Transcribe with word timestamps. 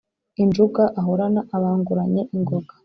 injunga 0.43 0.83
ahorana 0.99 1.41
abanguranye 1.55 2.21
ingoga 2.35 2.73